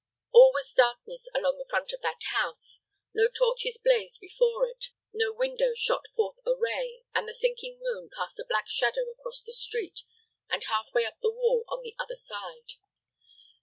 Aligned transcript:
All 0.31 0.51
was 0.51 0.73
darkness 0.73 1.29
along 1.35 1.59
the 1.59 1.69
front 1.69 1.91
of 1.93 2.01
that 2.01 2.21
house. 2.35 2.81
No 3.13 3.27
torches 3.27 3.77
blazed 3.77 4.19
before 4.19 4.65
it; 4.67 4.85
no 5.13 5.31
window 5.31 5.75
shot 5.75 6.07
forth 6.07 6.37
a 6.43 6.55
ray; 6.57 7.03
and 7.13 7.27
the 7.29 7.35
sinking 7.35 7.77
moon 7.79 8.09
cast 8.17 8.39
a 8.39 8.45
black 8.49 8.67
shadow 8.67 9.11
across 9.11 9.43
the 9.43 9.53
street, 9.53 9.99
and 10.49 10.63
half 10.63 10.87
way 10.91 11.05
up 11.05 11.19
the 11.21 11.29
wall 11.29 11.65
on 11.69 11.83
the 11.83 11.93
other 11.99 12.15
side. 12.15 12.79